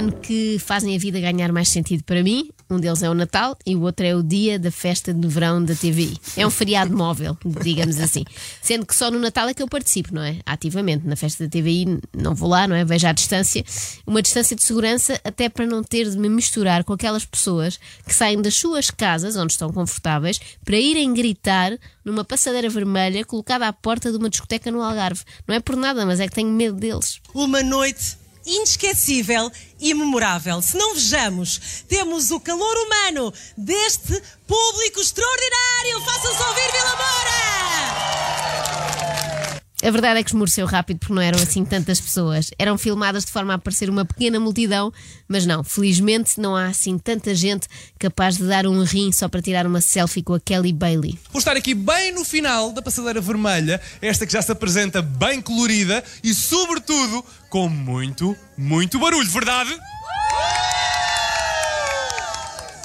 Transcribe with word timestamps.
ano 0.00 0.12
que 0.12 0.58
fazem 0.58 0.96
a 0.96 0.98
vida 0.98 1.20
ganhar 1.20 1.52
mais 1.52 1.68
sentido 1.68 2.02
para 2.04 2.22
mim. 2.22 2.48
Um 2.70 2.78
deles 2.78 3.02
é 3.02 3.10
o 3.10 3.14
Natal 3.14 3.56
e 3.66 3.76
o 3.76 3.82
outro 3.82 4.06
é 4.06 4.14
o 4.14 4.22
dia 4.22 4.58
da 4.58 4.70
festa 4.70 5.12
de 5.12 5.28
verão 5.28 5.62
da 5.62 5.74
TVI. 5.74 6.16
É 6.36 6.46
um 6.46 6.50
feriado 6.50 6.96
móvel, 6.96 7.36
digamos 7.44 8.00
assim. 8.00 8.24
Sendo 8.62 8.86
que 8.86 8.94
só 8.94 9.10
no 9.10 9.18
Natal 9.18 9.48
é 9.48 9.54
que 9.54 9.62
eu 9.62 9.68
participo, 9.68 10.14
não 10.14 10.22
é? 10.22 10.38
Ativamente. 10.46 11.06
Na 11.06 11.16
festa 11.16 11.44
da 11.44 11.50
TVI 11.50 12.00
não 12.16 12.34
vou 12.34 12.48
lá, 12.48 12.66
não 12.66 12.74
é? 12.74 12.84
Vejo 12.84 13.06
à 13.06 13.12
distância. 13.12 13.62
Uma 14.06 14.22
distância 14.22 14.56
de 14.56 14.62
segurança 14.62 15.20
até 15.22 15.48
para 15.48 15.66
não 15.66 15.82
ter 15.82 16.08
de 16.08 16.16
me 16.16 16.28
misturar 16.28 16.82
com 16.82 16.94
aquelas 16.94 17.26
pessoas 17.26 17.78
que 18.06 18.14
saem 18.14 18.40
das 18.40 18.54
suas 18.54 18.90
casas, 18.90 19.36
onde 19.36 19.52
estão 19.52 19.70
confortáveis, 19.70 20.40
para 20.64 20.78
irem 20.78 21.12
gritar 21.12 21.76
numa 22.02 22.24
passadeira 22.24 22.70
vermelha 22.70 23.24
colocada 23.24 23.68
à 23.68 23.72
porta 23.72 24.10
de 24.10 24.16
uma 24.16 24.30
discoteca 24.30 24.70
no 24.70 24.80
Algarve. 24.80 25.22
Não 25.46 25.54
é 25.54 25.60
por 25.60 25.76
nada, 25.76 26.06
mas 26.06 26.20
é 26.20 26.26
que 26.26 26.34
tenho 26.34 26.50
medo 26.50 26.78
deles. 26.78 27.20
Uma 27.34 27.62
noite 27.62 28.19
inesquecível 28.46 29.50
e 29.78 29.94
memorável. 29.94 30.60
Se 30.62 30.76
não 30.76 30.94
vejamos, 30.94 31.84
temos 31.88 32.30
o 32.30 32.40
calor 32.40 32.76
humano 32.86 33.32
deste 33.56 34.22
público 34.46 35.00
extraordinário. 35.00 36.00
Façam-se 36.04 36.42
ouvir, 36.42 36.72
Vila! 36.72 36.99
A 39.82 39.90
verdade 39.90 40.20
é 40.20 40.22
que 40.22 40.28
esmoreceu 40.28 40.66
rápido 40.66 40.98
porque 40.98 41.14
não 41.14 41.22
eram 41.22 41.42
assim 41.42 41.64
tantas 41.64 41.98
pessoas. 41.98 42.50
Eram 42.58 42.76
filmadas 42.76 43.24
de 43.24 43.32
forma 43.32 43.54
a 43.54 43.58
parecer 43.58 43.88
uma 43.88 44.04
pequena 44.04 44.38
multidão, 44.38 44.92
mas 45.26 45.46
não, 45.46 45.64
felizmente 45.64 46.38
não 46.38 46.54
há 46.54 46.66
assim 46.66 46.98
tanta 46.98 47.34
gente 47.34 47.66
capaz 47.98 48.36
de 48.36 48.44
dar 48.44 48.66
um 48.66 48.82
rim 48.82 49.10
só 49.10 49.26
para 49.26 49.40
tirar 49.40 49.66
uma 49.66 49.80
selfie 49.80 50.22
com 50.22 50.34
a 50.34 50.40
Kelly 50.40 50.72
Bailey. 50.72 51.18
Por 51.32 51.38
estar 51.38 51.56
aqui 51.56 51.74
bem 51.74 52.12
no 52.12 52.24
final 52.26 52.72
da 52.72 52.82
passadeira 52.82 53.22
vermelha, 53.22 53.80
esta 54.02 54.26
que 54.26 54.32
já 54.34 54.42
se 54.42 54.52
apresenta 54.52 55.00
bem 55.00 55.40
colorida 55.40 56.04
e, 56.22 56.34
sobretudo, 56.34 57.24
com 57.48 57.66
muito, 57.66 58.36
muito 58.58 58.98
barulho, 58.98 59.30
verdade? 59.30 59.74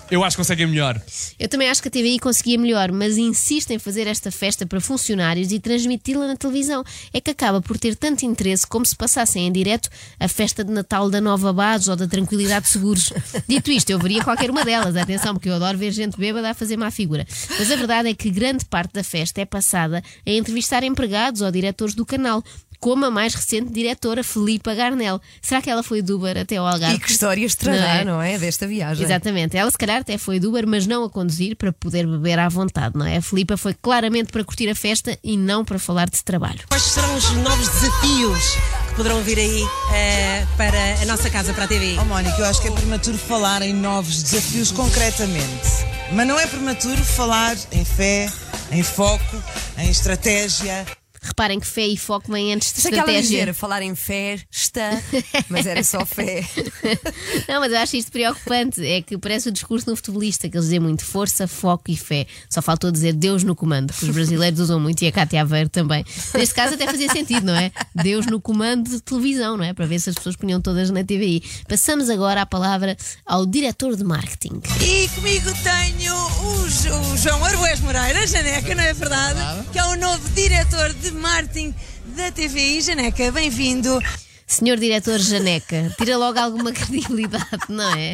Eu 0.09 0.23
acho 0.23 0.36
que 0.36 0.42
conseguem 0.42 0.67
melhor. 0.67 1.02
Eu 1.39 1.50
também 1.50 1.67
acho 1.67 1.81
que 1.81 1.88
a 1.88 1.92
TVI 1.92 2.20
conseguia 2.20 2.59
melhor, 2.59 2.92
mas 2.92 3.17
insiste 3.17 3.72
em 3.72 3.80
fazer 3.80 4.06
esta 4.06 4.31
festa 4.31 4.66
para 4.66 4.80
funcionários 4.80 5.52
e 5.52 5.59
transmiti-la 5.59 6.28
na 6.28 6.36
televisão. 6.36 6.84
É 7.12 7.20
que 7.20 7.31
acaba 7.31 7.59
por 7.59 7.80
ter 7.80 7.95
tanto 7.95 8.23
interesse 8.23 8.67
como 8.67 8.86
se 8.86 8.95
passassem 8.95 9.47
em 9.47 9.52
direto 9.52 9.89
a 10.20 10.28
festa 10.28 10.64
de 10.64 10.72
Natal 10.72 11.09
da 11.09 11.20
Nova 11.20 11.52
Base 11.52 11.89
ou 11.89 11.95
da 11.95 12.08
Tranquilidade 12.08 12.67
Seguros. 12.67 13.12
Dito 13.50 13.72
isto, 13.72 13.89
eu 13.89 13.97
veria 13.97 14.23
qualquer 14.23 14.52
uma 14.52 14.64
delas, 14.64 14.95
atenção, 14.95 15.34
porque 15.34 15.50
eu 15.50 15.56
adoro 15.56 15.78
ver 15.78 15.92
gente 15.92 16.17
bêbada 16.17 16.52
a 16.52 16.53
fazer 16.53 16.78
má 16.78 16.92
figura. 16.92 17.25
Mas 17.58 17.72
a 17.72 17.75
verdade 17.75 18.09
é 18.09 18.14
que 18.14 18.30
grande 18.30 18.64
parte 18.66 18.94
da 18.94 19.03
festa 19.03 19.42
é 19.42 19.45
passada 19.45 20.03
a 20.25 20.30
entrevistar 20.30 20.84
empregados 20.84 21.42
ou 21.42 21.52
diretores 21.52 21.95
do 21.95 22.06
canal, 22.06 22.44
como 22.86 23.03
a 23.03 23.09
mais 23.09 23.33
recente 23.33 23.72
diretora, 23.72 24.23
Filipa 24.23 24.75
Garnel. 24.75 25.19
Será 25.41 25.59
que 25.59 25.72
ela 25.72 25.81
foi 25.81 26.03
do 26.03 26.17
Uber 26.17 26.38
até 26.38 26.58
ao 26.58 26.67
Algarve? 26.67 26.97
E 26.97 27.00
que 27.00 27.09
histórias 27.09 27.55
trará, 27.55 28.05
não 28.05 28.22
é? 28.22 28.38
Desta 28.38 28.67
viagem. 28.67 29.03
Exatamente. 29.03 29.58
Ela 29.58 29.72
se 29.72 29.78
calhar 29.78 30.02
até 30.02 30.19
foi 30.19 30.39
do 30.39 30.50
Uber, 30.50 30.67
mas 30.67 30.86
não 30.86 31.03
a 31.03 31.09
conduzir 31.09 31.56
para 31.56 31.73
poder 31.73 32.06
beber 32.06 32.38
à 32.38 32.47
vontade, 32.47 32.95
não 32.95 33.03
é? 33.03 33.17
A 33.17 33.22
Filipa 33.23 33.58
foi 33.58 33.73
claramente 33.73 34.31
para 34.31 34.44
curtir 34.44 34.69
a 34.69 34.75
festa 34.75 35.17
e 35.23 35.36
não 35.36 35.66
para 35.66 35.80
falar 35.80 36.08
de 36.08 36.23
trabalho. 36.23 36.59
Quais 36.67 36.83
serão 36.83 37.16
os 37.16 37.28
novos 37.38 37.67
desafios 37.69 38.52
que 38.89 38.95
poderão 38.97 39.19
vir 39.23 39.39
aí 39.39 39.67
eh, 39.91 40.45
para 40.56 41.02
a 41.02 41.06
nossa 41.06 41.28
casa, 41.31 41.56
para 41.56 41.63
a 41.63 41.67
TV? 41.67 41.97
Oh, 42.00 42.06
Mónica, 42.06 42.38
eu 42.38 42.45
acho 42.45 42.61
que 42.61 42.67
é 42.67 42.72
prematuro 42.72 43.17
falar 43.17 43.63
em 43.63 43.73
novos 43.73 44.22
desafios 44.22 44.72
concretamente. 44.72 45.69
Mas 46.13 46.28
não 46.28 46.39
é 46.39 46.45
prematuro 46.45 47.03
falar 47.03 47.58
em 47.72 47.83
fé, 47.83 48.31
em 48.72 48.83
foco, 48.83 49.41
em 49.75 49.89
estratégia. 49.89 50.86
Reparem 51.26 51.59
que 51.59 51.68
fé 51.68 51.88
e 51.88 51.98
foco 51.98 52.31
vêm 52.31 52.54
antes 52.54 52.72
de 52.73 52.81
Sei 52.81 52.92
que 52.92 52.98
ela 53.00 53.12
ia 53.12 53.20
estratégia. 53.20 53.45
dizer, 53.48 53.54
falar 53.54 53.81
em 53.81 53.96
fé, 53.96 54.40
está, 54.52 55.02
mas 55.50 55.66
era 55.66 55.84
só 55.84 56.06
fé. 56.06 56.47
Não, 57.50 57.59
mas 57.59 57.72
eu 57.72 57.80
acho 57.80 57.96
isto 57.97 58.12
preocupante. 58.12 58.86
É 58.86 59.02
que 59.02 59.18
parece 59.18 59.50
o 59.50 59.52
discurso 59.52 59.90
no 59.90 59.96
futebolista, 59.96 60.47
que 60.50 60.56
eles 60.56 60.66
dizem 60.66 60.80
muito 60.80 61.03
força, 61.03 61.47
foco 61.47 61.90
e 61.91 61.97
fé. 61.97 62.28
Só 62.50 62.62
faltou 62.62 62.91
dizer 62.91 63.13
Deus 63.13 63.44
no 63.44 63.56
comando, 63.56 63.91
que 63.94 64.06
os 64.06 64.12
brasileiros 64.12 64.59
usam 64.59 64.80
muito 64.80 65.02
e 65.03 65.08
a 65.08 65.12
Cátia 65.12 65.41
Aveiro 65.41 65.69
também. 65.69 66.06
Neste 66.34 66.53
caso 66.56 66.75
até 66.75 66.86
fazia 66.86 67.09
sentido, 67.12 67.46
não 67.46 67.56
é? 67.56 67.72
Deus 67.94 68.25
no 68.25 68.40
comando 68.40 68.90
de 68.90 69.02
televisão, 69.02 69.57
não 69.57 69.63
é? 69.63 69.74
Para 69.74 69.86
ver 69.86 70.00
se 70.00 70.09
as 70.09 70.16
pessoas 70.16 70.36
punham 70.36 70.62
todas 70.62 70.90
na 70.92 71.03
TVI. 71.03 71.42
Passamos 71.68 72.09
agora 72.09 72.42
a 72.42 72.46
palavra 72.46 72.96
ao 73.25 73.46
diretor 73.46 73.96
de 73.96 74.03
marketing. 74.03 74.62
E 74.81 75.09
comigo 75.09 75.52
tenho 75.63 76.13
o, 76.16 76.69
Jo- 76.69 77.13
o 77.13 77.18
João 77.18 77.44
Arboés 77.44 77.80
Moreira, 77.80 78.25
Janeca, 78.28 78.75
não 78.75 78.84
é 78.84 78.94
verdade? 78.94 79.40
Que 79.72 79.80
é 79.80 79.86
o 79.86 79.96
novo 79.97 80.30
diretor 80.30 80.94
de 80.94 81.12
marketing 81.16 81.74
da 82.16 82.31
TVI. 82.31 82.81
Janeca, 82.81 83.31
bem-vindo. 83.31 84.00
Senhor 84.48 84.78
diretor 84.78 85.18
Janeca, 85.18 85.92
tira 85.98 86.18
logo 86.18 86.38
alguma 86.40 86.72
credibilidade, 86.74 87.46
não 87.68 87.96
é? 87.96 88.14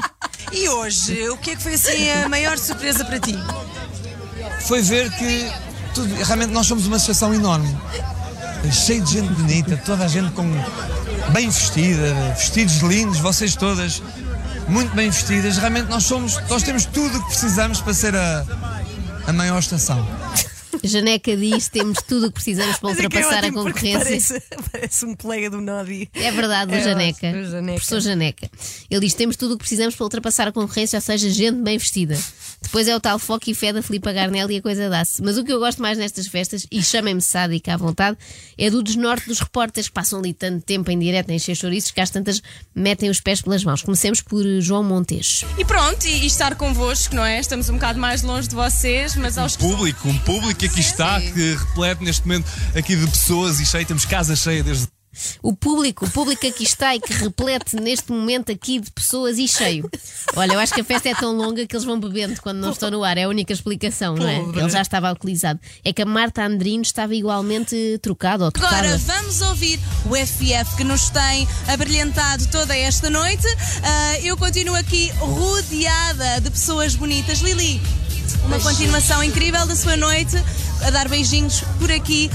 E 0.53 0.69
hoje, 0.69 1.29
o 1.29 1.37
que 1.37 1.51
é 1.51 1.55
que 1.55 1.61
foi 1.63 1.73
assim 1.73 2.09
a 2.09 2.29
maior 2.29 2.57
surpresa 2.57 3.03
para 3.03 3.19
ti? 3.19 3.35
Foi 4.61 4.81
ver 4.81 5.11
que 5.11 5.51
tudo- 5.93 6.13
realmente 6.23 6.51
nós 6.53 6.65
somos 6.67 6.85
uma 6.87 6.95
associação 6.95 7.33
enorme. 7.33 7.67
Cheio 8.71 9.03
de 9.03 9.11
gente 9.13 9.33
bonita, 9.33 9.75
toda 9.85 10.05
a 10.05 10.07
gente 10.07 10.31
com 10.31 10.43
bem 11.33 11.49
vestida, 11.49 12.13
vestidos 12.37 12.77
lindos, 12.77 13.17
vocês 13.19 13.55
todas 13.55 14.01
muito 14.69 14.95
bem 14.95 15.09
vestidas. 15.09 15.57
Realmente 15.57 15.89
nós 15.89 16.03
somos, 16.03 16.37
nós 16.47 16.63
temos 16.63 16.85
tudo 16.85 17.17
o 17.17 17.21
que 17.23 17.27
precisamos 17.31 17.81
para 17.81 17.93
ser 17.93 18.15
a, 18.15 18.45
a 19.27 19.33
maior 19.33 19.59
estação. 19.59 20.07
Janeca 20.87 21.35
diz 21.37 21.67
temos 21.69 21.99
tudo 22.07 22.25
o 22.25 22.27
que 22.29 22.35
precisamos 22.35 22.77
para 22.77 22.89
Mas 22.89 22.99
é 22.99 23.07
que 23.09 23.17
é 23.17 23.19
ultrapassar 23.19 23.43
a 23.43 23.47
ótimo 23.47 23.63
porque 23.63 23.93
concorrência. 23.93 24.41
Parece, 24.49 24.69
parece 24.71 25.05
um 25.05 25.15
colega 25.15 25.49
do 25.49 25.61
Nodi. 25.61 26.09
É 26.13 26.31
verdade, 26.31 26.71
o 26.73 26.75
É 26.75 26.81
Janeca. 26.83 27.27
o 27.31 27.43
Janeca. 27.45 27.73
Professor 27.79 27.99
Janeca. 28.01 28.49
Ele 28.89 29.01
diz: 29.01 29.13
temos 29.13 29.35
tudo 29.35 29.53
o 29.53 29.57
que 29.57 29.63
precisamos 29.63 29.95
para 29.95 30.03
ultrapassar 30.03 30.47
a 30.47 30.51
concorrência, 30.51 30.97
ou 30.97 31.01
seja, 31.01 31.29
gente 31.29 31.57
bem 31.57 31.77
vestida. 31.77 32.17
Depois 32.61 32.87
é 32.87 32.95
o 32.95 32.99
tal 32.99 33.19
foco 33.19 33.49
e 33.49 33.55
fé 33.55 33.73
da 33.73 33.81
Filipa 33.81 34.13
Garnel 34.13 34.49
e 34.49 34.57
a 34.57 34.61
coisa 34.61 34.89
dá-se. 34.89 35.21
Mas 35.21 35.37
o 35.37 35.43
que 35.43 35.51
eu 35.51 35.59
gosto 35.59 35.81
mais 35.81 35.97
nestas 35.97 36.27
festas, 36.27 36.65
e 36.71 36.81
chamem-me 36.81 37.21
sádica 37.21 37.73
à 37.73 37.77
vontade, 37.77 38.17
é 38.57 38.69
do 38.69 38.81
desnorte 38.81 39.27
dos 39.27 39.39
repórteres 39.39 39.89
que 39.89 39.93
passam 39.93 40.19
ali 40.19 40.33
tanto 40.33 40.63
tempo 40.63 40.89
em 40.89 40.97
direto 40.97 41.31
a 41.31 41.33
encher 41.33 41.55
chouriços 41.55 41.91
que 41.91 41.99
às 41.99 42.09
tantas 42.09 42.41
metem 42.73 43.09
os 43.09 43.19
pés 43.19 43.41
pelas 43.41 43.63
mãos. 43.63 43.81
Comecemos 43.81 44.21
por 44.21 44.43
João 44.61 44.83
Montes. 44.83 45.43
E 45.57 45.65
pronto, 45.65 46.05
e, 46.05 46.23
e 46.23 46.25
estar 46.27 46.55
convosco, 46.55 47.15
não 47.15 47.25
é? 47.25 47.39
Estamos 47.39 47.67
um 47.67 47.73
bocado 47.73 47.99
mais 47.99 48.21
longe 48.21 48.47
de 48.47 48.55
vocês, 48.55 49.15
mas 49.15 49.37
aos 49.37 49.55
que 49.55 49.63
Público, 49.63 50.07
um 50.07 50.17
público 50.19 50.59
que 50.59 50.67
aqui 50.67 50.79
está, 50.79 51.19
que 51.19 51.55
replete 51.55 52.03
neste 52.03 52.27
momento 52.27 52.49
aqui 52.75 52.95
de 52.95 53.07
pessoas 53.07 53.59
e 53.59 53.65
cheio, 53.65 53.85
temos 53.85 54.05
casa 54.05 54.35
cheia 54.35 54.63
desde. 54.63 54.87
O 55.41 55.55
público, 55.55 56.05
o 56.05 56.09
público 56.09 56.47
aqui 56.47 56.63
está 56.63 56.95
e 56.95 56.99
que 56.99 57.13
replete 57.13 57.75
neste 57.75 58.11
momento 58.11 58.51
aqui 58.51 58.79
de 58.79 58.89
pessoas 58.91 59.37
e 59.37 59.47
cheio. 59.47 59.89
Olha, 60.35 60.53
eu 60.53 60.59
acho 60.59 60.73
que 60.73 60.81
a 60.81 60.83
festa 60.83 61.09
é 61.09 61.15
tão 61.15 61.35
longa 61.35 61.65
que 61.67 61.75
eles 61.75 61.85
vão 61.85 61.99
bebendo 61.99 62.41
quando 62.41 62.59
não 62.59 62.71
estão 62.71 62.89
no 62.89 63.03
ar. 63.03 63.17
É 63.17 63.23
a 63.23 63.29
única 63.29 63.51
explicação, 63.51 64.15
não 64.15 64.27
é? 64.27 64.39
Ele 64.39 64.69
já 64.69 64.81
estava 64.81 65.09
alcoolizado. 65.09 65.59
É 65.83 65.91
que 65.91 66.01
a 66.01 66.05
Marta 66.05 66.43
Andrino 66.43 66.83
estava 66.83 67.13
igualmente 67.13 67.99
trocada 68.01 68.45
ou 68.45 68.51
trocada. 68.51 68.77
Agora 68.77 68.97
vamos 68.97 69.41
ouvir 69.41 69.79
o 70.05 70.15
FF 70.15 70.77
que 70.77 70.83
nos 70.83 71.09
tem 71.09 71.47
abrilhantado 71.67 72.47
toda 72.47 72.75
esta 72.75 73.09
noite. 73.09 73.47
Ah, 73.83 74.19
eu 74.19 74.37
continuo 74.37 74.75
aqui 74.75 75.11
rodeada 75.19 76.39
de 76.41 76.49
pessoas 76.49 76.95
bonitas. 76.95 77.39
Lili, 77.39 77.81
uma 78.45 78.59
continuação 78.59 79.23
incrível 79.23 79.65
da 79.65 79.75
sua 79.75 79.97
noite, 79.97 80.35
a 80.85 80.89
dar 80.89 81.07
beijinhos 81.07 81.61
por 81.79 81.91
aqui. 81.91 82.29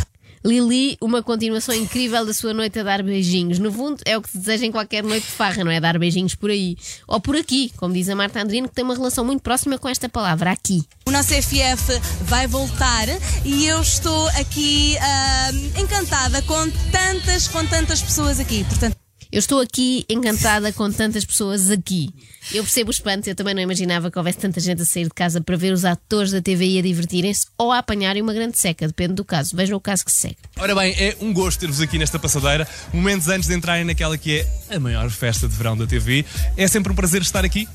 Lili, 0.46 0.96
uma 1.00 1.22
continuação 1.24 1.74
incrível 1.74 2.24
da 2.24 2.32
sua 2.32 2.54
noite 2.54 2.78
a 2.78 2.84
dar 2.84 3.02
beijinhos. 3.02 3.58
No 3.58 3.72
fundo, 3.72 4.00
é 4.04 4.16
o 4.16 4.22
que 4.22 4.30
se 4.30 4.38
deseja 4.38 4.64
em 4.64 4.70
qualquer 4.70 5.02
noite 5.02 5.26
de 5.26 5.32
farra, 5.32 5.64
não 5.64 5.70
é? 5.72 5.80
Dar 5.80 5.98
beijinhos 5.98 6.36
por 6.36 6.50
aí. 6.50 6.76
Ou 7.08 7.20
por 7.20 7.34
aqui, 7.36 7.72
como 7.76 7.92
diz 7.92 8.08
a 8.08 8.14
Marta 8.14 8.40
Andrino, 8.40 8.68
que 8.68 8.74
tem 8.74 8.84
uma 8.84 8.94
relação 8.94 9.24
muito 9.24 9.42
próxima 9.42 9.76
com 9.76 9.88
esta 9.88 10.08
palavra, 10.08 10.52
aqui. 10.52 10.84
O 11.06 11.10
nosso 11.10 11.34
FF 11.34 11.98
vai 12.22 12.46
voltar 12.46 13.08
e 13.44 13.66
eu 13.66 13.80
estou 13.80 14.28
aqui 14.28 14.96
ah, 14.98 15.50
encantada 15.80 16.40
com 16.42 16.70
tantas, 16.92 17.48
com 17.48 17.66
tantas 17.66 18.00
pessoas 18.00 18.38
aqui. 18.38 18.64
Portanto, 18.64 18.96
Eu 19.36 19.40
estou 19.40 19.60
aqui 19.60 20.02
encantada 20.08 20.72
com 20.72 20.90
tantas 20.90 21.22
pessoas 21.22 21.70
aqui. 21.70 22.08
Eu 22.54 22.62
percebo 22.62 22.88
o 22.88 22.90
espanto, 22.90 23.28
eu 23.28 23.34
também 23.34 23.54
não 23.54 23.60
imaginava 23.60 24.10
que 24.10 24.16
houvesse 24.16 24.38
tanta 24.38 24.58
gente 24.60 24.80
a 24.80 24.84
sair 24.86 25.04
de 25.04 25.10
casa 25.10 25.42
para 25.42 25.54
ver 25.58 25.74
os 25.74 25.84
atores 25.84 26.30
da 26.30 26.40
TVI 26.40 26.78
a 26.78 26.82
divertirem-se 26.82 27.44
ou 27.58 27.70
a 27.70 27.76
apanharem 27.80 28.22
uma 28.22 28.32
grande 28.32 28.58
seca, 28.58 28.86
depende 28.86 29.12
do 29.12 29.26
caso. 29.26 29.54
Vejam 29.54 29.76
o 29.76 29.80
caso 29.80 30.06
que 30.06 30.10
se 30.10 30.20
segue. 30.20 30.38
Ora 30.56 30.74
bem, 30.74 30.94
é 30.98 31.18
um 31.20 31.34
gosto 31.34 31.60
ter-vos 31.60 31.82
aqui 31.82 31.98
nesta 31.98 32.18
passadeira, 32.18 32.66
momentos 32.94 33.28
antes 33.28 33.46
de 33.46 33.54
entrarem 33.54 33.84
naquela 33.84 34.16
que 34.16 34.38
é 34.70 34.74
a 34.74 34.80
maior 34.80 35.10
festa 35.10 35.46
de 35.46 35.54
verão 35.54 35.76
da 35.76 35.86
TV. 35.86 36.24
É 36.56 36.66
sempre 36.66 36.90
um 36.90 36.96
prazer 36.96 37.20
estar 37.20 37.44
aqui. 37.44 37.68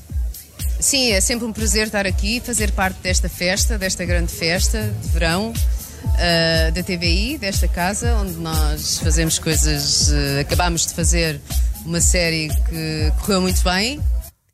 Sim, 0.80 1.12
é 1.12 1.20
sempre 1.20 1.44
um 1.44 1.52
prazer 1.52 1.86
estar 1.86 2.08
aqui, 2.08 2.42
fazer 2.44 2.72
parte 2.72 2.98
desta 3.02 3.28
festa, 3.28 3.78
desta 3.78 4.04
grande 4.04 4.32
festa 4.32 4.92
de 5.00 5.08
verão 5.10 5.52
ah, 6.18 6.70
da 6.70 6.82
TVI, 6.82 7.38
desta 7.38 7.68
casa, 7.68 8.14
onde 8.16 8.32
nós 8.34 8.98
fazemos 8.98 9.38
coisas. 9.38 10.12
ah, 10.12 10.40
acabámos 10.40 10.86
de 10.86 10.94
fazer 10.94 11.40
uma 11.84 12.00
série 12.00 12.48
que 12.68 13.12
correu 13.20 13.40
muito 13.40 13.62
bem. 13.62 14.00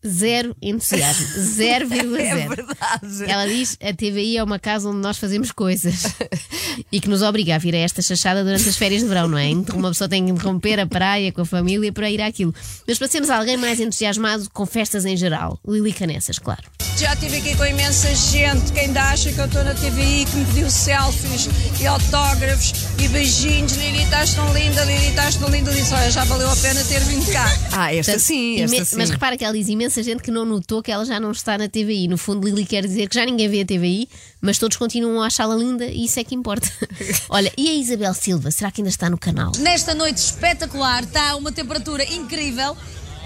Zero 0.06 0.56
entusiasmo. 0.62 1.26
0,0. 1.58 2.18
É 2.18 2.48
verdade. 2.48 3.24
Ela 3.26 3.46
diz 3.46 3.76
a 3.82 3.92
TVI 3.92 4.36
é 4.36 4.44
uma 4.44 4.58
casa 4.58 4.88
onde 4.88 4.98
nós 4.98 5.18
fazemos 5.18 5.50
coisas 5.50 6.02
e 6.92 7.00
que 7.00 7.08
nos 7.08 7.22
obriga 7.22 7.56
a 7.56 7.58
vir 7.58 7.74
a 7.74 7.78
esta 7.78 8.00
chachada 8.00 8.44
durante 8.44 8.68
as 8.68 8.76
férias 8.76 9.02
de 9.02 9.08
verão, 9.08 9.28
não 9.28 9.38
é? 9.38 9.48
Então 9.48 9.76
Uma 9.76 9.88
pessoa 9.88 10.08
tem 10.08 10.24
que 10.24 10.30
interromper 10.30 10.78
a 10.78 10.86
praia 10.86 11.32
com 11.32 11.40
a 11.40 11.46
família 11.46 11.92
para 11.92 12.08
ir 12.10 12.22
àquilo. 12.22 12.54
Mas 12.86 12.98
para 12.98 13.08
sermos 13.08 13.28
alguém 13.28 13.56
mais 13.56 13.80
entusiasmado 13.80 14.48
com 14.52 14.64
festas 14.64 15.04
em 15.04 15.16
geral, 15.16 15.58
Lili 15.66 15.92
Canessas, 15.92 16.38
claro. 16.38 16.62
Já 16.96 17.14
estive 17.14 17.36
aqui 17.36 17.56
com 17.56 17.64
imensa 17.64 18.12
gente 18.14 18.72
que 18.72 18.80
ainda 18.80 19.00
acha 19.02 19.32
que 19.32 19.38
eu 19.38 19.44
estou 19.44 19.62
na 19.62 19.72
TVI, 19.72 20.26
que 20.28 20.36
me 20.36 20.44
pediu 20.46 20.68
selfies 20.70 21.48
e 21.80 21.86
autógrafos 21.86 22.72
e 22.98 23.06
beijinhos. 23.08 23.72
Lili, 23.76 24.02
estás 24.02 24.34
tão 24.34 24.52
linda, 24.52 24.84
Lili, 24.84 25.08
estás 25.08 25.36
tão 25.36 25.48
linda. 25.48 25.72
Disse, 25.72 25.94
olha, 25.94 26.10
já 26.10 26.24
valeu 26.24 26.50
a 26.50 26.56
pena 26.56 26.82
ter 26.84 27.00
vindo 27.00 27.30
cá. 27.32 27.44
Ah, 27.72 27.94
esta 27.94 28.12
Portanto, 28.12 28.26
sim, 28.26 28.60
esta 28.62 28.84
sim. 28.84 28.96
Mas 28.96 29.10
repara 29.10 29.36
que 29.36 29.44
ela 29.44 29.54
diz 29.54 29.68
imensa 29.68 29.87
gente 29.88 30.22
que 30.22 30.30
não 30.30 30.44
notou 30.44 30.82
que 30.82 30.90
ela 30.90 31.04
já 31.04 31.18
não 31.18 31.30
está 31.30 31.56
na 31.56 31.68
TVI. 31.68 32.08
No 32.08 32.18
fundo, 32.18 32.46
Lili 32.46 32.64
quer 32.64 32.86
dizer 32.86 33.08
que 33.08 33.14
já 33.14 33.24
ninguém 33.24 33.48
vê 33.48 33.62
a 33.62 33.64
TVI, 33.64 34.08
mas 34.40 34.58
todos 34.58 34.76
continuam 34.76 35.22
a 35.22 35.26
achá-la 35.26 35.54
linda 35.54 35.86
e 35.86 36.04
isso 36.04 36.18
é 36.20 36.24
que 36.24 36.34
importa. 36.34 36.70
Olha, 37.28 37.52
e 37.56 37.68
a 37.68 37.74
Isabel 37.74 38.14
Silva? 38.14 38.50
Será 38.50 38.70
que 38.70 38.80
ainda 38.80 38.90
está 38.90 39.08
no 39.08 39.18
canal? 39.18 39.52
Nesta 39.58 39.94
noite 39.94 40.18
espetacular, 40.18 41.04
está 41.04 41.36
uma 41.36 41.52
temperatura 41.52 42.04
incrível. 42.04 42.76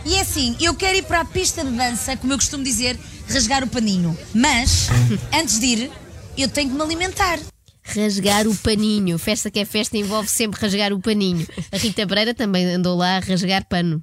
E 0.05 0.15
é 0.15 0.21
assim, 0.21 0.57
eu 0.61 0.75
quero 0.75 0.99
ir 0.99 1.05
para 1.05 1.21
a 1.21 1.25
pista 1.25 1.65
de 1.65 1.71
dança, 1.71 2.17
como 2.17 2.33
eu 2.33 2.37
costumo 2.37 2.65
dizer, 2.65 2.99
rasgar 3.29 3.63
o 3.63 3.69
paninho. 3.69 4.17
Mas, 4.35 4.89
antes 5.33 5.61
de 5.61 5.67
ir, 5.67 5.91
eu 6.37 6.49
tenho 6.49 6.71
que 6.71 6.77
me 6.77 6.83
alimentar. 6.83 7.39
Rasgar 7.85 8.47
o 8.47 8.57
paninho. 8.57 9.19
Festa 9.19 9.51
que 9.51 9.61
é 9.61 9.65
festa 9.65 9.97
envolve 9.97 10.29
sempre 10.29 10.61
rasgar 10.61 10.93
o 10.93 11.01
paninho. 11.01 11.47
A 11.71 11.77
Rita 11.77 12.07
Pereira 12.07 12.35
também 12.35 12.67
andou 12.67 12.97
lá 12.97 13.17
a 13.17 13.21
rasgar 13.21 13.67
pano. 13.69 14.03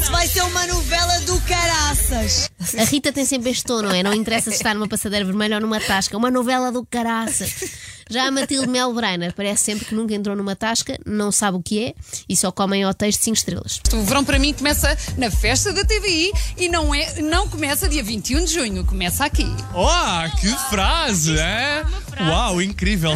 Isso 0.00 0.10
vai 0.10 0.26
ser 0.26 0.40
uma 0.42 0.66
novela 0.66 1.20
do 1.20 1.38
caraças. 1.42 2.50
A 2.78 2.84
Rita 2.84 3.12
tem 3.12 3.26
sempre 3.26 3.50
este 3.50 3.64
tom, 3.64 3.82
não 3.82 3.90
é? 3.90 4.02
Não 4.02 4.14
interessa 4.14 4.50
se 4.50 4.56
está 4.56 4.72
numa 4.72 4.88
passadeira 4.88 5.26
vermelha 5.26 5.56
ou 5.56 5.60
numa 5.60 5.78
tasca. 5.78 6.16
Uma 6.16 6.30
novela 6.30 6.72
do 6.72 6.86
caraças. 6.86 7.70
Já 8.08 8.26
a 8.26 8.30
Matilde 8.30 8.66
Mel 8.66 8.94
Breiner 8.94 9.34
parece 9.34 9.64
sempre 9.64 9.84
que 9.84 9.94
nunca 9.94 10.14
entrou 10.14 10.34
numa 10.34 10.56
tasca, 10.56 10.98
não 11.06 11.30
sabe 11.30 11.58
o 11.58 11.62
que 11.62 11.84
é 11.84 11.94
e 12.28 12.34
só 12.36 12.50
come 12.50 12.78
em 12.78 12.86
hotéis 12.86 13.16
de 13.16 13.24
5 13.24 13.36
estrelas. 13.36 13.80
O 13.92 14.02
verão 14.02 14.24
para 14.24 14.38
mim 14.38 14.54
começa 14.54 14.96
na 15.18 15.30
festa 15.30 15.72
da 15.72 15.84
TVI 15.84 16.32
e 16.56 16.68
não, 16.68 16.94
é, 16.94 17.20
não 17.20 17.46
começa 17.46 17.88
dia 17.88 18.02
21 18.02 18.46
de 18.46 18.54
junho, 18.54 18.84
começa 18.84 19.24
aqui. 19.24 19.46
Oh, 19.74 20.36
que 20.38 20.48
frase, 20.70 21.38
é? 21.38 21.84
Uau, 22.22 22.60
incrível. 22.60 23.14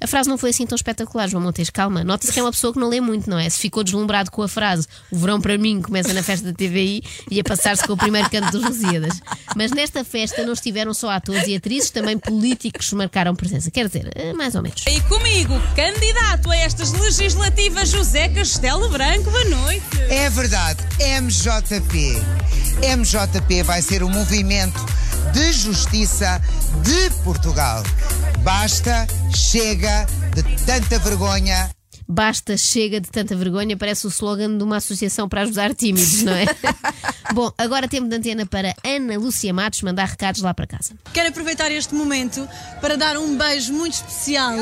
A 0.00 0.06
frase 0.06 0.28
não 0.28 0.38
foi 0.38 0.50
assim 0.50 0.64
tão 0.66 0.76
espetacular, 0.76 1.28
João 1.28 1.42
Montes, 1.42 1.70
calma. 1.70 2.04
Nota-se 2.04 2.32
que 2.32 2.38
é 2.38 2.42
uma 2.42 2.52
pessoa 2.52 2.72
que 2.72 2.78
não 2.78 2.88
lê 2.88 3.00
muito, 3.00 3.28
não 3.28 3.38
é? 3.38 3.48
Se 3.50 3.58
ficou 3.58 3.82
deslumbrado 3.82 4.30
com 4.30 4.42
a 4.42 4.48
frase 4.48 4.86
o 5.10 5.18
verão 5.18 5.40
para 5.40 5.56
mim 5.56 5.80
começa 5.80 6.12
na 6.12 6.22
festa 6.22 6.46
da 6.46 6.52
TVI 6.52 7.02
e 7.30 7.40
a 7.40 7.44
passar-se 7.44 7.84
com 7.84 7.92
o 7.94 7.96
primeiro 7.96 8.28
canto 8.30 8.52
dos 8.52 8.62
Lusíadas. 8.62 9.20
Mas 9.56 9.72
nesta 9.72 10.04
festa 10.04 10.44
não 10.44 10.52
estiveram 10.52 10.94
só 10.94 11.10
atores 11.10 11.46
e 11.48 11.56
atrizes, 11.56 11.90
também 11.90 12.18
políticos 12.18 12.92
marcaram 12.92 13.34
presença. 13.34 13.70
Quer 13.70 13.86
dizer, 13.86 14.10
eh, 14.14 14.32
mais 14.32 14.54
ou 14.54 14.62
menos. 14.62 14.84
E 14.86 15.00
comigo, 15.02 15.54
candidato 15.74 16.50
a 16.50 16.56
estas 16.56 16.92
legislativas, 16.92 17.88
José 17.88 18.28
Castelo 18.28 18.88
Branco, 18.90 19.30
boa 19.30 19.44
noite. 19.44 19.84
É 20.08 20.28
verdade, 20.30 20.80
MJP. 20.98 22.22
MJP 22.96 23.62
vai 23.62 23.82
ser 23.82 24.02
o 24.02 24.08
movimento 24.08 24.84
de 25.32 25.52
justiça 25.52 26.40
de 26.82 27.10
Portugal. 27.24 27.82
Basta, 28.42 29.06
chega 29.34 30.06
de 30.34 30.42
tanta 30.64 30.98
vergonha. 30.98 31.70
Basta, 32.10 32.56
chega 32.56 33.00
de 33.00 33.10
tanta 33.10 33.36
vergonha, 33.36 33.76
parece 33.76 34.06
o 34.06 34.08
slogan 34.08 34.56
de 34.56 34.64
uma 34.64 34.78
associação 34.78 35.28
para 35.28 35.42
ajudar 35.42 35.74
tímidos, 35.74 36.22
não 36.22 36.32
é? 36.32 36.46
Bom, 37.34 37.52
agora 37.58 37.86
tempo 37.86 38.08
de 38.08 38.16
antena 38.16 38.46
para 38.46 38.74
Ana 38.82 39.18
Lúcia 39.18 39.52
Matos 39.52 39.82
mandar 39.82 40.06
recados 40.06 40.40
lá 40.40 40.54
para 40.54 40.66
casa. 40.66 40.94
Quero 41.12 41.28
aproveitar 41.28 41.70
este 41.70 41.94
momento 41.94 42.48
para 42.80 42.96
dar 42.96 43.18
um 43.18 43.36
beijo 43.36 43.74
muito 43.74 43.94
especial 43.94 44.54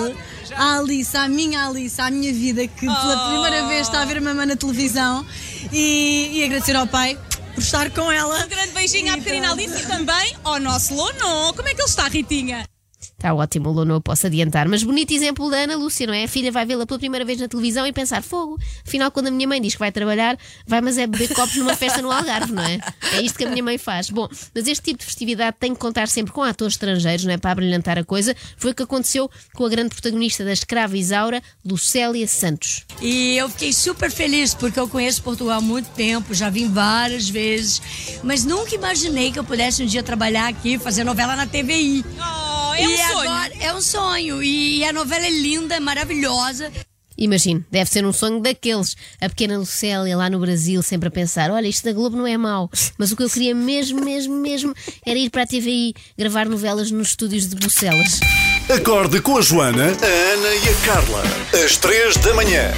à 0.56 0.78
Alice, 0.78 1.16
à 1.16 1.28
minha 1.28 1.68
Alice, 1.68 2.00
à 2.00 2.10
minha 2.10 2.32
vida, 2.32 2.66
que 2.66 2.86
pela 2.86 3.30
primeira 3.30 3.68
vez 3.68 3.86
está 3.86 4.02
a 4.02 4.04
ver 4.04 4.18
a 4.18 4.20
mamãe 4.20 4.46
na 4.46 4.56
televisão 4.56 5.24
e, 5.72 6.30
e 6.32 6.44
agradecer 6.44 6.74
ao 6.74 6.88
pai 6.88 7.16
por 7.54 7.62
estar 7.62 7.90
com 7.90 8.10
ela. 8.10 8.44
Um 8.44 8.48
grande 8.48 8.72
beijinho 8.72 9.12
à 9.12 9.16
pequenina 9.16 9.52
Alice 9.52 9.82
e 9.82 9.86
também 9.86 10.34
ao 10.42 10.58
nosso 10.58 10.94
Lono. 10.94 11.54
Como 11.54 11.68
é 11.68 11.74
que 11.74 11.80
ele 11.80 11.88
está, 11.88 12.08
Ritinha? 12.08 12.66
Está 13.16 13.32
ótimo, 13.32 13.70
Lono, 13.72 13.98
posso 13.98 14.26
adiantar. 14.26 14.68
Mas 14.68 14.82
bonito 14.82 15.10
exemplo 15.10 15.50
da 15.50 15.56
Ana 15.56 15.74
Lúcia, 15.74 16.06
não 16.06 16.12
é? 16.12 16.24
A 16.24 16.28
filha 16.28 16.52
vai 16.52 16.66
vê-la 16.66 16.84
pela 16.84 16.98
primeira 16.98 17.24
vez 17.24 17.40
na 17.40 17.48
televisão 17.48 17.86
e 17.86 17.92
pensar: 17.92 18.22
fogo. 18.22 18.58
Afinal, 18.86 19.10
quando 19.10 19.28
a 19.28 19.30
minha 19.30 19.48
mãe 19.48 19.60
diz 19.60 19.72
que 19.72 19.78
vai 19.78 19.90
trabalhar, 19.90 20.38
vai, 20.66 20.82
mas 20.82 20.98
é 20.98 21.06
beber 21.06 21.34
copos 21.34 21.56
numa 21.56 21.74
festa 21.74 22.02
no 22.02 22.12
Algarve, 22.12 22.52
não 22.52 22.62
é? 22.62 22.78
É 23.14 23.22
isto 23.22 23.38
que 23.38 23.44
a 23.44 23.48
minha 23.48 23.62
mãe 23.62 23.78
faz. 23.78 24.10
Bom, 24.10 24.28
mas 24.54 24.68
este 24.68 24.82
tipo 24.82 24.98
de 24.98 25.06
festividade 25.06 25.56
tem 25.58 25.72
que 25.72 25.80
contar 25.80 26.08
sempre 26.08 26.30
com 26.30 26.42
atores 26.42 26.74
estrangeiros, 26.74 27.24
não 27.24 27.32
é? 27.32 27.38
Para 27.38 27.54
brilhantar 27.54 27.98
a 27.98 28.04
coisa. 28.04 28.36
Foi 28.58 28.72
o 28.72 28.74
que 28.74 28.82
aconteceu 28.82 29.30
com 29.54 29.64
a 29.64 29.68
grande 29.68 29.90
protagonista 29.90 30.44
da 30.44 30.52
Escrava 30.52 30.96
Isaura, 30.96 31.42
Lucélia 31.64 32.28
Santos. 32.28 32.84
E 33.00 33.36
eu 33.38 33.48
fiquei 33.48 33.72
super 33.72 34.10
feliz 34.10 34.52
porque 34.52 34.78
eu 34.78 34.88
conheço 34.88 35.22
Portugal 35.22 35.56
há 35.56 35.60
muito 35.60 35.88
tempo, 35.92 36.34
já 36.34 36.50
vim 36.50 36.68
várias 36.68 37.30
vezes, 37.30 38.20
mas 38.22 38.44
nunca 38.44 38.74
imaginei 38.74 39.32
que 39.32 39.38
eu 39.38 39.44
pudesse 39.44 39.82
um 39.82 39.86
dia 39.86 40.02
trabalhar 40.02 40.48
aqui, 40.48 40.78
fazer 40.78 41.02
novela 41.02 41.34
na 41.34 41.46
TVI. 41.46 42.04
Oh, 42.18 42.45
é 42.76 42.86
um 42.86 42.90
e 42.90 42.96
sonho. 42.98 43.30
agora 43.30 43.52
é 43.60 43.74
um 43.74 43.80
sonho. 43.80 44.42
E 44.42 44.84
a 44.84 44.92
novela 44.92 45.26
é 45.26 45.30
linda, 45.30 45.76
é 45.76 45.80
maravilhosa. 45.80 46.70
Imagino, 47.18 47.64
deve 47.70 47.90
ser 47.90 48.04
um 48.04 48.12
sonho 48.12 48.40
daqueles. 48.40 48.94
A 49.20 49.28
pequena 49.28 49.58
Lucélia 49.58 50.16
lá 50.16 50.28
no 50.28 50.38
Brasil, 50.38 50.82
sempre 50.82 51.08
a 51.08 51.10
pensar: 51.10 51.50
olha, 51.50 51.66
isto 51.66 51.84
da 51.84 51.92
Globo 51.92 52.16
não 52.16 52.26
é 52.26 52.36
mau, 52.36 52.70
mas 52.98 53.10
o 53.10 53.16
que 53.16 53.22
eu 53.22 53.30
queria 53.30 53.54
mesmo, 53.54 54.04
mesmo, 54.04 54.34
mesmo 54.34 54.74
era 55.04 55.18
ir 55.18 55.30
para 55.30 55.42
a 55.42 55.46
TVI 55.46 55.94
gravar 56.18 56.46
novelas 56.46 56.90
nos 56.90 57.08
estúdios 57.08 57.48
de 57.48 57.56
Bruxelas. 57.56 58.20
Acorde 58.68 59.20
com 59.20 59.38
a 59.38 59.40
Joana, 59.40 59.86
a 59.86 60.34
Ana 60.34 60.54
e 60.54 60.68
a 60.68 60.86
Carla. 60.86 61.22
Às 61.64 61.76
três 61.76 62.16
da 62.18 62.34
manhã. 62.34 62.70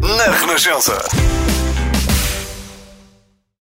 Na 0.00 0.30
Renascença. 0.38 0.96